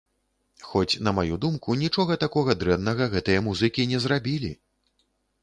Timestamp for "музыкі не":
3.51-4.03